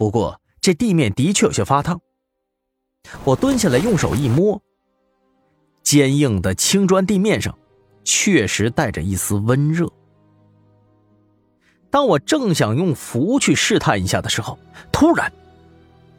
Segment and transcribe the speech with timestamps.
[0.00, 2.00] 不过这地面的确有些发烫。
[3.22, 4.58] 我蹲下来，用手一摸，
[5.82, 7.54] 坚硬的青砖地面上
[8.02, 9.86] 确实带着一丝温热。
[11.90, 14.58] 当我正想用符去试探一下的时候，
[14.90, 15.30] 突然，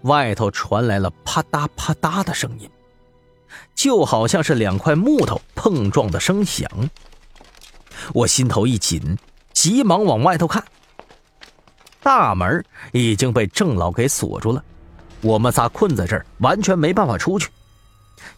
[0.04, 2.70] 外头传来了啪嗒啪嗒的声音，
[3.74, 6.70] 就好像是两块木头碰撞的声响。
[8.14, 9.18] 我心头一紧，
[9.54, 10.64] 急忙往外头看。
[12.02, 14.64] 大门已经被郑老给锁住了，
[15.22, 17.50] 我们仨困在这儿，完全没办法出去，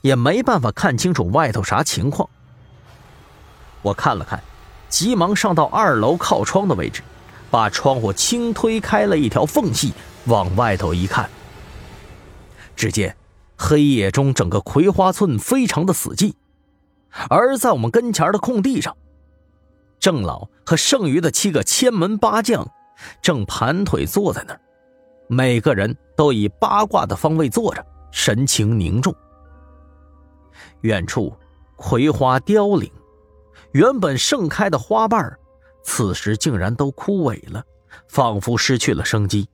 [0.02, 2.30] 也没办法看清楚外头啥情况。
[3.82, 4.42] 我看了看，
[4.90, 7.02] 急忙上到二楼靠窗的位置。
[7.50, 9.94] 把窗户轻推开了一条缝隙，
[10.26, 11.30] 往外头一看，
[12.76, 13.16] 只见
[13.56, 16.34] 黑夜中整个葵花村非常的死寂，
[17.30, 18.98] 而在我们跟前的空地上，
[20.00, 22.68] 郑老和剩余的七个千门八将
[23.22, 24.62] 正盘腿坐在那儿，
[25.28, 29.14] 每个人都以八卦的方位坐着，神情凝重。
[30.82, 31.36] 远处
[31.76, 32.92] 葵花凋零，
[33.72, 35.38] 原本盛开的花瓣
[35.84, 37.64] 此时竟然都枯萎了，
[38.08, 39.50] 仿佛失去了生机，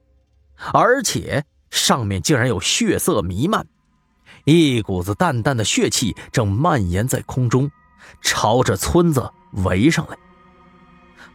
[0.74, 3.66] 而且上面竟然有血色弥漫，
[4.46, 7.72] 一股子淡淡的血气正蔓延在空中，
[8.22, 9.30] 朝着村子
[9.66, 10.18] 围上来。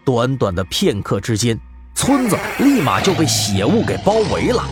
[0.05, 1.59] 短短的片刻之间，
[1.95, 4.65] 村子立马就被血雾给包围了，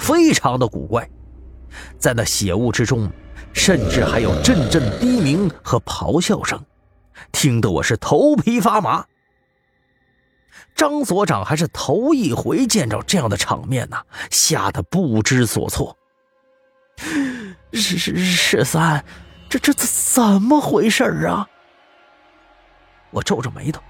[0.00, 1.08] 非常的古怪。
[1.98, 3.10] 在那血雾之中，
[3.52, 6.60] 甚至还有阵阵低鸣和咆哮声，
[7.30, 9.04] 听得我是头皮发麻。
[10.74, 13.98] 张所长还是头一回见着这样的场面呢，
[14.30, 15.96] 吓得不知所措。
[17.72, 19.04] 十十十三，
[19.48, 21.46] 这这怎怎么回事啊？
[23.10, 23.82] 我皱着眉头，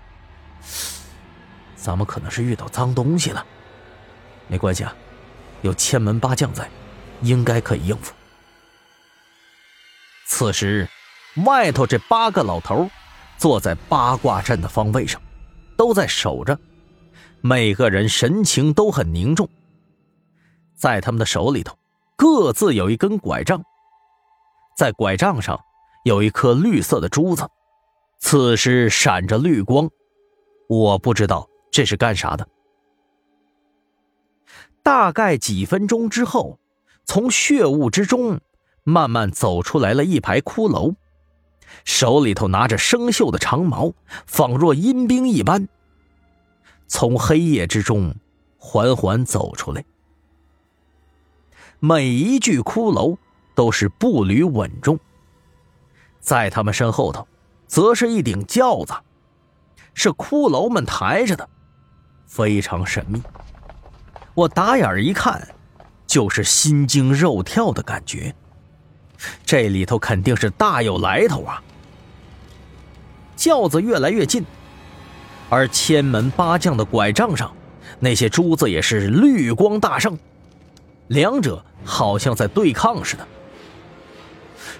[1.81, 3.45] 咱们可能是遇到脏东西了。
[4.49, 4.95] 没关系啊，
[5.63, 6.69] 有千门八将在，
[7.23, 8.13] 应该可以应付。
[10.27, 10.89] 此时，
[11.47, 12.89] 外头这八个老头
[13.39, 15.21] 坐在八卦阵的方位上，
[15.77, 16.59] 都在守着。
[17.41, 19.49] 每个人神情都很凝重，
[20.77, 21.79] 在他们的手里头，
[22.17, 23.63] 各自有一根拐杖，
[24.77, 25.59] 在拐杖上
[26.05, 27.49] 有一颗绿色的珠子，
[28.21, 29.89] 此时闪着绿光，
[30.69, 32.49] 我不知道这是干啥的。
[34.83, 36.59] 大概几分钟之后，
[37.05, 38.41] 从血雾之中
[38.83, 40.95] 慢慢走出来了一排骷髅，
[41.85, 43.93] 手里头拿着生锈的长矛，
[44.27, 45.69] 仿若阴兵一般。
[46.89, 48.17] 从黑夜之中
[48.57, 49.85] 缓缓走出来，
[51.79, 53.17] 每一具骷髅
[53.55, 54.99] 都是步履稳重。
[56.19, 57.29] 在他们身后头，
[57.67, 58.95] 则是一顶轿子，
[59.95, 61.49] 是骷髅们抬着的，
[62.31, 63.21] 非常神秘。
[64.35, 65.49] 我打眼一看，
[66.07, 68.33] 就是心惊肉跳的感觉。
[69.45, 71.61] 这里头肯定是大有来头啊！
[73.35, 74.45] 轿子越来越近。
[75.49, 77.53] 而千门八将的拐杖上，
[77.99, 80.17] 那些珠子也是绿光大盛，
[81.09, 83.27] 两者好像在对抗似的。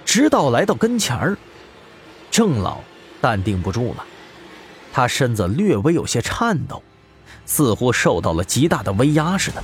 [0.05, 1.37] 直到来到跟前儿，
[2.31, 2.79] 郑老
[3.21, 4.07] 淡定不住了，
[4.93, 6.81] 他身子略微有些颤抖，
[7.47, 9.63] 似乎受到了极大的威压似的。